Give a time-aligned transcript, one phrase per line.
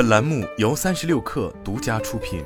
[0.00, 2.42] 本栏目由三十六氪独家出品。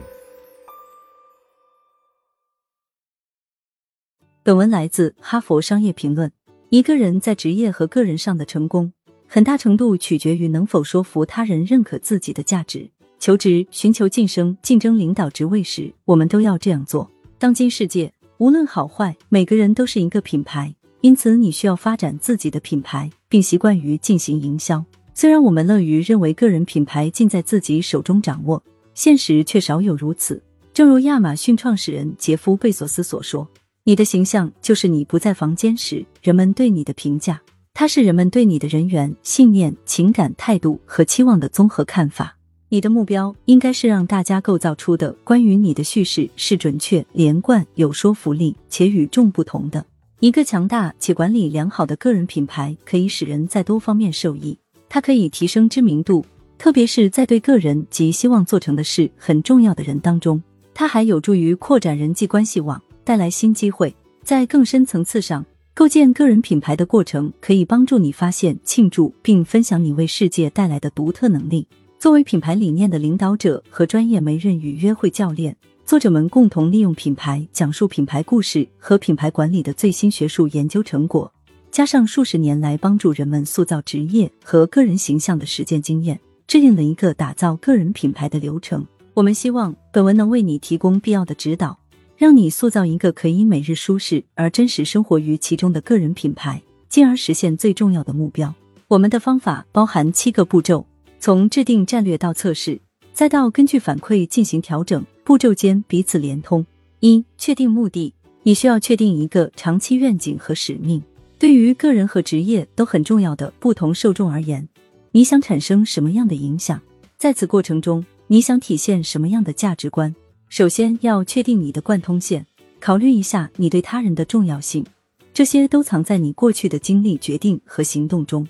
[4.43, 6.29] 本文来自《哈佛商业评论》。
[6.71, 8.93] 一个人在职业和个人上的成功，
[9.29, 12.91] 很大程度取决于能否说服他人认可自己的价值。
[13.21, 17.09] 求职、寻求晋升、竞争领导职位时，我们都要这样做。
[17.39, 24.85] 当今世界，无论好坏，每个人都是一个品牌，因此你需要发展自己的品牌，并习惯于进行营销。
[25.17, 28.61] 虽然我们乐于认为个人品牌尽在自己手中掌握，
[28.95, 30.43] 现实却少有如此。
[30.73, 33.49] 正如亚马逊创始人杰夫·贝索斯所说
[33.85, 37.41] ：“你的形象就是你不在房间时人们对你的评价，
[37.75, 42.37] 它是人们对你的人缘、信念、情感、态度和期望的综合看法。
[42.71, 49.87] 你的目标应该是让大家构造出的关于你的叙事是准确、连贯、有说服力且与众不同的。
[50.19, 54.59] 一个强大且管理良好的个人品牌可以使人在多方面受益。”
[54.95, 56.25] 它可以提升知名度，
[56.57, 60.41] 特别是在对个人及希望做成的事很重要的人当中。
[60.73, 63.93] 它还有助于扩展人际关系网，带来新机会。
[64.23, 71.67] 在更深层次上，构建个人品牌的过程可以帮助你发现、庆祝并分享你为世界带来的独特能力。
[71.99, 81.34] 作为品牌理念的领导者和专业媒人与约会教练，作者们共同利用品牌讲述品牌故事和品牌管理的最新学术研究成果。
[81.75, 88.87] 加上数十年来帮助人们塑造职业和个人形象的实践经验，制定了一个打造个人品牌的流程。
[89.13, 91.77] 我们希望本文能为你提供必要的指导，
[92.17, 98.55] 让你塑造一个可以每日舒适而真实生活于其中的个人品牌，进而实现最重要的目标。
[98.87, 100.87] 我们的方法包含七个步骤，
[101.19, 102.81] 从制定战略到测试，
[103.13, 106.65] 再到根据反馈进行调整，步骤间彼此连通。
[107.01, 111.03] 一、确定目的，你需要确定一个长期愿景和使命。
[111.39, 114.69] 对于个人和职业都很重要的不同受众而言，
[115.13, 116.81] 你想产生什么样的影响？
[117.17, 120.15] 在此过程中，你想体现什么样的价值观？
[120.49, 122.47] 首先要确定你的贯通线，
[122.81, 124.85] 考虑一下你对他人的重要性，
[125.33, 128.47] 这些都藏在你过去的经历、决定和行动中。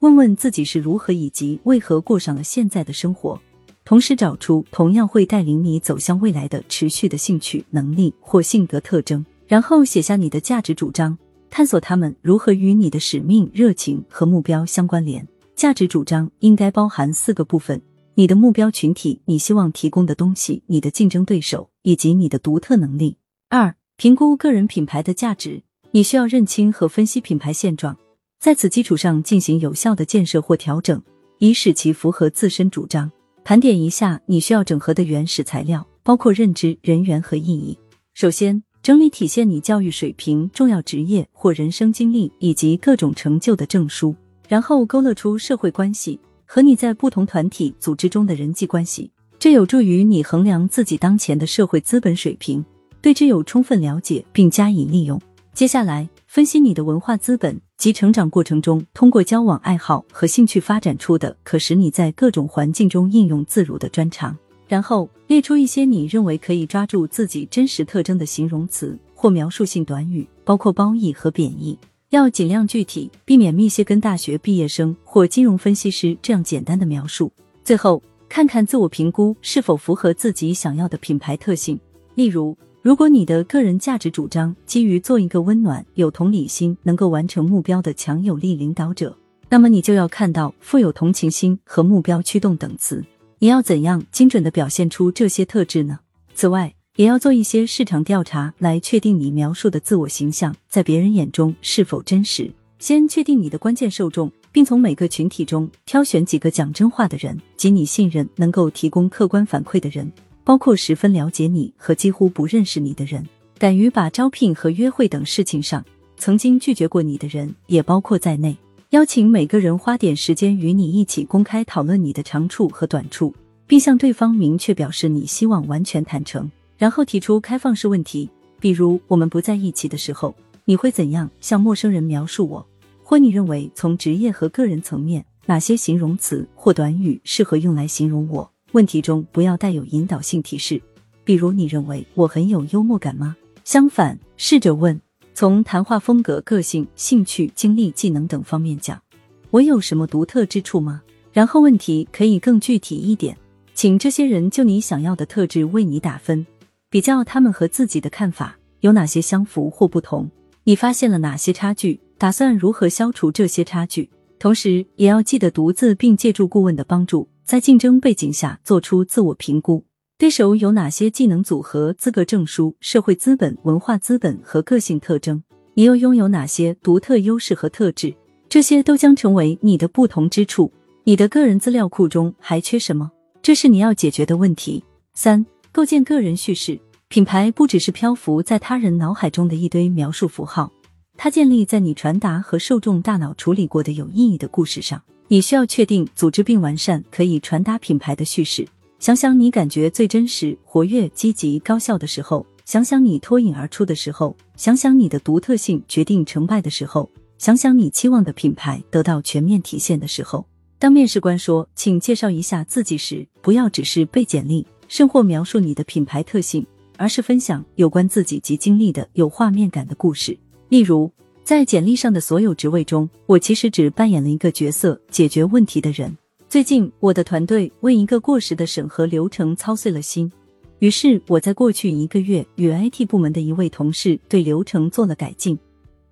[0.00, 3.40] 问问自己是如何以及为何过上了现在的生活，
[3.84, 11.16] 同时找出同样会带领你走向未来的持续的兴趣、能力或性格特征，然后写下你的价值主张。
[11.56, 15.24] 探索他们如何与你的使命、热情和目标相关联。
[15.54, 17.80] 价值主张应该包含四个部分：
[18.14, 23.18] 你的目标群体、你希望提供的东西、你的竞争对手以及你的独特能力。
[23.50, 25.62] 二、评估个人品牌的价值。
[25.92, 27.96] 你需要认清和分析品牌现状，
[28.40, 31.00] 在此基础上进行有效的建设或调整，
[31.38, 33.08] 以使其符合自身主张。
[33.44, 37.78] 盘点一下你需要整合的原始材料，包括认知、人员和意义。
[38.12, 38.64] 首先。
[38.84, 44.14] 整理体现你教育水平、重要职业或人生经历以及各种成就的证书，
[44.46, 52.62] 然后勾勒出社会关系和你在不同团体组织中的人际关系，这有助于你衡量自己当前的社会资本水平，
[53.00, 55.18] 对之有充分了解并加以利用。
[55.54, 64.36] 接下来，分析你的文化资本及成长过程中通过交往、爱好和兴趣发展出的可使你在各种环境中应用自如的专长。
[64.74, 71.78] 然后列出一些你认为可以抓住自己真实特征的形容词或描述性短语，包括褒义和贬义，
[72.10, 77.30] 要尽量具体，避免密歇根大学毕业生或金融分析师这样简单的描述。
[77.62, 81.78] 最后，看看自我评估是否符合自己想要的品牌特性。
[82.16, 89.16] 例如，如果你的个人价值主张基于做一个温暖、有同理心、能够完成目标的强有力领导者，
[89.48, 93.04] 那么你就要看到富有同情心和目标驱动等词。
[93.44, 95.98] 你要怎样精准的表现出这些特质呢？
[96.34, 102.50] 此外，也要做一些市场调查，来确定你描述的自我形象在别人眼中是否真实。
[102.78, 110.10] 先确定你的关键受众，并从每个群体中挑选几个讲真话的人及你信任、能够提供客观反馈的人，
[110.42, 113.22] 包括十分了解你和几乎不认识你的人。
[113.58, 115.84] 敢于把招聘和约会等事情上
[116.16, 118.56] 曾经拒绝过你的人也包括在内。
[118.94, 123.34] 邀请每个人花点时间与你一起公开讨论你的长处和短处，
[123.66, 126.48] 并向对方明确表示你希望完全坦诚。
[126.78, 128.30] 然后提出开放式问题，
[128.60, 130.32] 比如我们不在一起的时候，
[130.64, 132.64] 你会怎样向陌生人描述我？
[133.02, 138.48] 或你认为从职业和个人层面，哪些形容词或短语适合用来形容我？
[138.70, 140.80] 问题中不要带有引导性提示，
[141.24, 143.34] 比如你认为我很有幽默感吗？
[143.64, 145.00] 相反，试着问。
[145.34, 149.02] 从谈话风格、个性、兴趣、经历、技能等方面讲，
[149.50, 151.02] 我有什么独特之处吗？
[151.32, 153.36] 然后问题可以更具体一点，
[153.74, 156.46] 请这些人就你想要的特质为你打分，
[156.88, 160.30] 比较他们和自己的看法有哪些相符或不同，
[160.62, 164.08] 你发现了哪些差距，打算如何消除这些差距？
[164.38, 169.84] 同时也要记得独自并借助顾问的帮助，在竞争背景下做出自我评估，
[170.24, 175.42] 对手有哪些技能组合、资格证书、社会资本、文化资本和个性特征，
[175.74, 178.14] 你又拥有哪些独特优势和特质？
[178.48, 180.72] 这些都将成为你的不同之处。
[181.02, 183.10] 你的个人资料库中还缺什么？
[183.42, 184.82] 这是你要解决的问题。
[185.12, 186.80] 三、构建个人叙事。
[187.08, 190.72] 品牌不只是漂浮在他人脑海中的一堆描述符号，
[191.18, 195.02] 它建立在你传达和受众大脑处理过的有意义的故事上。
[195.28, 198.66] 你需要确定、组织并完善可以传达品牌的叙事。
[199.04, 207.06] 想想你感觉最真实、活跃、积极、高效的时候；想想你脱颖而出的时候；想想你的独特性决定成败的时候；
[207.36, 210.46] 想想你期望的品牌得到全面体现的时候。
[210.78, 216.66] 当面试官说“请介绍一下自己”时，不要只是背简历，甚或描述你的品牌特性。
[216.96, 220.34] 而是分享有关自己及经历的有画面感的故事。
[220.70, 221.12] 例如，
[221.42, 226.16] 在简历上的所有职位中，我其实只扮演了一个角色——解决问题的人。
[226.54, 230.30] 最近，我的团队为一个过时的审核流程操碎了心，
[230.78, 235.58] 于是我在过去一个月与 IT 部门的一位同事对流程做了改进。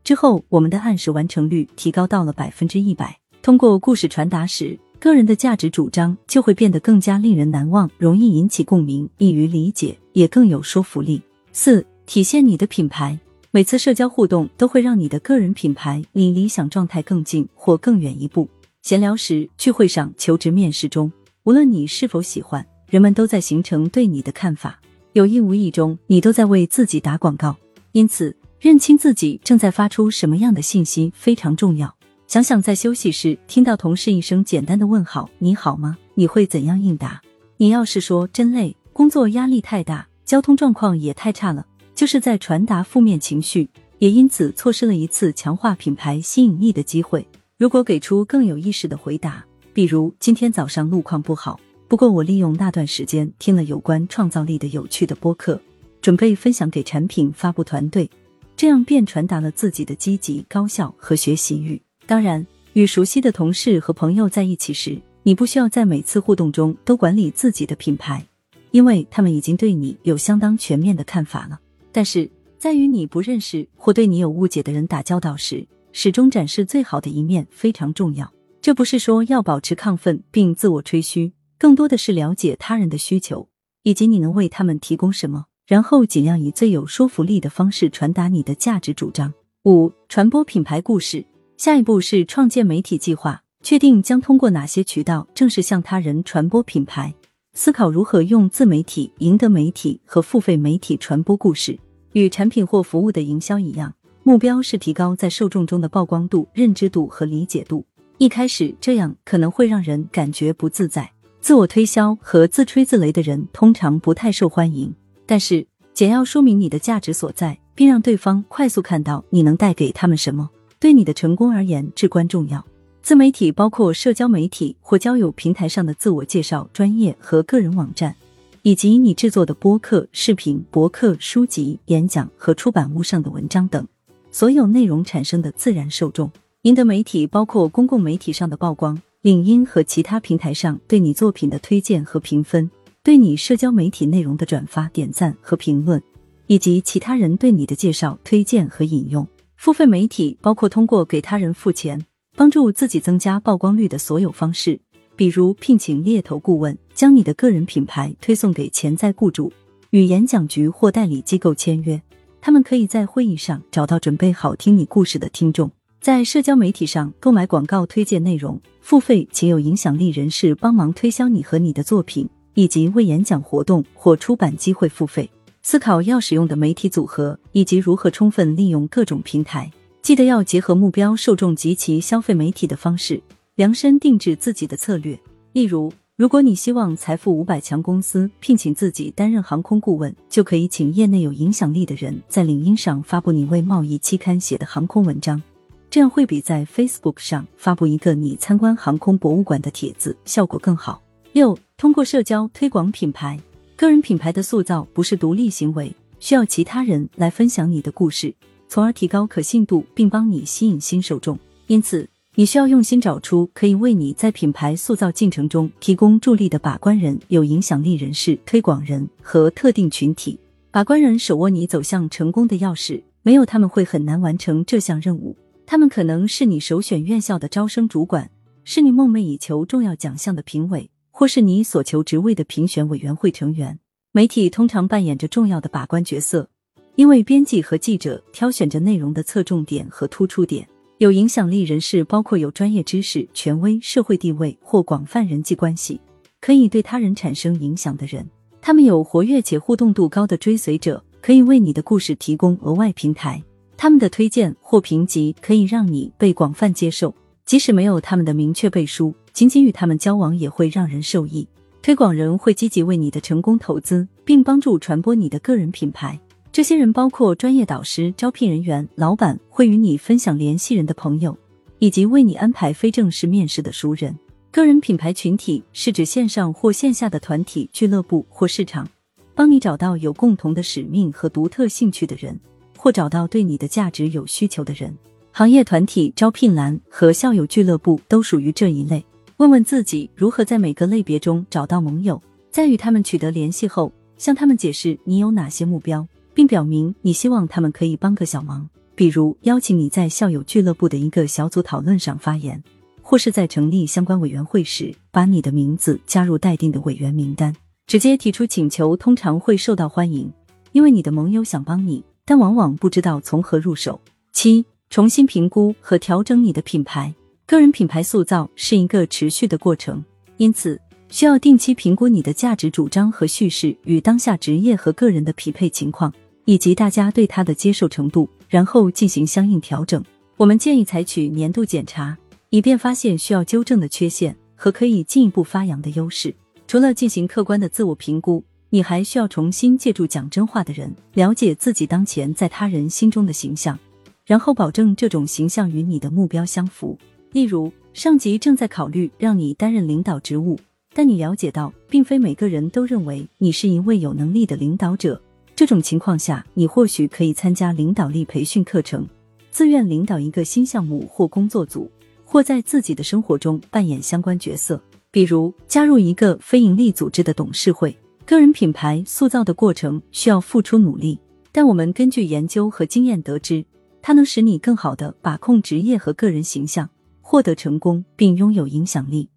[0.03, 3.17] 之后，我们的按时完成率提高到了百分之一百。
[3.41, 11.23] 通过故事传达时，个人的价值主张就会变得更加令人难忘，容易引起共鸣，易于理解，也更有说服力。
[11.53, 13.17] 四、体现你的品牌。
[13.53, 18.49] 每次社交互动都会让你的个人品牌离理想状态更近或更远一步。
[18.82, 21.12] 闲聊时、聚会上、求职面试中，
[21.44, 24.81] 无论你是否喜欢，人们都在形成对你的看法。
[25.12, 27.56] 有意无意中，你都在为自己打广告。
[27.93, 31.94] 因此，认清自己正在发出什么样的信息非常重要。
[32.26, 37.23] 想想在休息时听到同事一声简单的问好“你好吗”，你会怎样应答？
[37.58, 41.64] 你要是说真累，工作压力太大，交通状况也太差了，
[41.94, 43.70] 就是在传达负面情绪，
[44.00, 47.25] 也因此错失了一次强化品牌吸引力的机会。
[47.62, 55.62] 如果给出更有意识的回答，比如今天早上路况不好，不过我利用那段时间听了有关创造力的有趣的播客，
[56.00, 58.11] 准备分享给产品发布团队，
[58.56, 61.81] 这样便传达了自己的积极、高效和学习欲。
[62.05, 68.26] 当然，与熟悉的同事和朋友在一起时，你不需要在每次互动中都管理自己的品牌，
[68.73, 71.61] 因为他们已经对你有相当全面的看法了。
[71.93, 78.33] 但是，在与你不认识或对你有误解的人打交道时，始终展示最好的一面非常重要。
[78.61, 83.49] 这不是说要保持亢奋并自我吹嘘，更多的是了解他人的需求
[83.83, 89.33] 以及你能为他们提供什么，然后尽量以最有说服力的方式传达你的价值主张。
[89.65, 91.25] 五、传播品牌故事。
[91.56, 97.15] 下一步是创建媒体计划，确定将通过哪些渠道正式向他人传播品牌，
[97.53, 101.79] 思考如何用自媒体赢得媒体和付费媒体传播故事。
[102.15, 103.94] 与产品或服务的营销一样，
[104.25, 107.85] 目标是提高在受众中的曝光度、认知度和理解度。
[108.19, 111.11] 一开始这样可能会让人感觉不自在，
[111.41, 114.95] 自我推销和自吹自擂的人通常不太受欢迎。
[115.27, 120.49] 但是，简要说明你的价值所在，并让对方快速看到你能带给他们什么。
[120.79, 122.65] 对你的成功而言至关重要。
[123.03, 128.15] 自媒体包括社交媒体或交友平台上的自我介绍、专业和个人网站，
[128.63, 133.85] 以及你制作的播客、视频、博客、书籍、演讲和出版物上的文章等
[134.32, 136.29] 所有内容产生的自然受众。
[136.62, 142.70] 赢得媒体包括公共媒体上的曝光、领英和其他平台上对你作品的推荐和评分、
[143.02, 146.01] 对你社交媒体内容的转发、点赞和评论，
[146.46, 149.27] 以及其他人对你的介绍、推荐和引用。
[149.56, 154.81] 付费媒体包括通过给他人付钱帮助自己增加曝光率的所有方式，
[155.15, 159.53] 比如聘请猎头顾问将你的个人品牌推送给潜在雇主，
[159.91, 162.01] 与演讲局或代理机构签约，
[162.44, 165.70] 他们可以在会议上找到准备好听你故事的听众。
[166.01, 175.31] 在社交媒体上购买广告推荐内容，付费且有影响力人士帮忙推销你和你的作品，以及为演讲活动或出版机会付费。
[175.63, 179.70] 思考要使用的媒体组合，以及如何充分利用各种平台。
[180.03, 183.22] 记得要结合目标受众及其消费媒体的方式，
[183.55, 185.17] 量身定制自己的策略。
[185.53, 195.43] 例如，如果你希望财富五百强公司聘请自己担任航空顾问，就可以请业内有影响力的人在领英上发布你为贸易期刊写的航空文章，
[195.91, 201.02] 这样会比在 Facebook 上发布一个你参观航空博物馆的帖子效果更好。
[201.32, 203.36] 六，通过社交推广品牌。
[203.74, 208.32] 个人品牌的塑造不是独立行为，需要其他人来分享你的故事，
[208.69, 211.36] 从而提高可信度，并帮你吸引新受众。
[211.67, 220.41] 因此，你需要用心找出可以为你在品牌塑造进程中提供助力的把关人、有影响力人士、推广人和特定群体。
[220.70, 225.36] 把关人手握你走向成功的钥匙，没有他们会很难完成这项任务。
[225.67, 228.31] 他们可能是你首选院校的招生主管，
[228.65, 230.89] 是你梦寐以求重要奖项的评委。
[231.10, 233.79] 或是你所求职位的评选委员会成员。
[234.12, 236.48] 媒体通常扮演着重要的把关角色，
[236.96, 240.67] 因为编辑和记者挑选着内容的侧重点和突出点。
[241.03, 246.01] 有影响力人士包括有专业知识、权威、社会地位或广泛人际关系，
[246.41, 248.25] 可以对他人产生影响的人。
[248.61, 253.43] 他们有活跃且互动度高的追随者，可以为你的故事提供额外平台。
[253.77, 257.13] 他们的推荐或评级可以让你被广泛接受，
[257.44, 261.49] 即使没有他们的明确背书，仅仅与他们交往也会让人受益。
[261.82, 266.17] 推广人会积极为你的成功投资，并帮助传播你的个人品牌。
[266.53, 271.35] 这些人包括专业导师、招聘人员、老板，会与你分享联系人的朋友，
[271.79, 274.15] 以及为你安排非正式面试的熟人。
[274.51, 278.87] 个人品牌群体是指线上或线下的团体、俱乐部或市场，
[279.35, 282.39] 帮你找到有共同的使命和独特兴趣的人，
[282.77, 284.94] 或找到对你的价值有需求的人。
[285.31, 289.03] 行业团体、招聘栏和校友俱乐部都属于这一类。
[289.39, 296.06] 问问自己如何在每个类别中找到盟友，在与他们取得联系后，向他们解释你有哪些目标。
[296.34, 302.62] 并表明你希望他们可以帮个小忙，比如邀请你在校友俱乐部的一个小组讨论上发言，
[303.03, 307.55] 或是在成立相关委员会时把你的名字加入待定的委员名单。
[307.86, 310.32] 直接提出请求通常会受到欢迎，
[310.72, 314.01] 因为你的盟友想帮你，但往往不知道从何入手。
[314.32, 317.15] 七、重新评估和调整你的品牌。
[317.46, 320.05] 个人品牌塑造是一个持续的过程，
[320.39, 320.81] 因此。
[321.10, 326.10] 需要定期评估你的价值主张和叙事与当下职业和个人的匹配情况，
[326.44, 330.03] 以及大家对它的接受程度，然后进行相应调整。
[330.37, 332.17] 我们建议采取年度检查，
[332.51, 336.34] 以便发现需要纠正的缺陷和可以进一步发扬的优势。
[336.67, 343.79] 除了进行客观的自我评估，你还需要重新借助讲真话的人，了解自己当前在他人心中的形象，
[344.25, 346.99] 然后保证这种形象与你的目标相符。
[347.32, 350.58] 例如，上级正在考虑让你担任领导职务。
[350.94, 355.20] 但你了解到，并非每个人都认为你是一位有能力的领导者。
[355.63, 359.07] 这种情况下，你或许可以参加领导力培训课程，
[359.53, 361.89] 自愿领导一个新项目或工作组，
[362.25, 367.97] 或在自己的生活中扮演相关角色，比如加入一个非营利组织的董事会。
[368.27, 371.17] 个人品牌塑造的过程需要付出努力，
[371.53, 373.65] 但我们根据研究和经验得知，
[374.03, 376.91] 它能使你更好的把控职业和个人形象，
[377.21, 379.29] 获得成功，并拥有影响力。